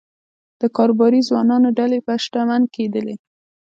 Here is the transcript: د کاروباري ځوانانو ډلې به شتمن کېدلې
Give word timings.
د 0.61 0.63
کاروباري 0.75 1.21
ځوانانو 1.27 1.69
ډلې 1.79 1.99
به 2.05 2.13
شتمن 2.23 2.61
کېدلې 2.75 3.15